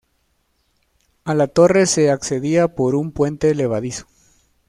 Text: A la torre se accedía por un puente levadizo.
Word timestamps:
A 1.25 1.35
la 1.35 1.45
torre 1.45 1.85
se 1.85 2.09
accedía 2.09 2.69
por 2.69 2.95
un 2.95 3.11
puente 3.11 3.53
levadizo. 3.53 4.07